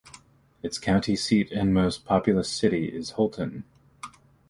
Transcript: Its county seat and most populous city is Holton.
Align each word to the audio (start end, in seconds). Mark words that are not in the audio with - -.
Its 0.63 0.79
county 0.79 1.15
seat 1.15 1.51
and 1.51 1.75
most 1.75 2.05
populous 2.05 2.49
city 2.49 2.85
is 2.87 3.11
Holton. 3.11 3.65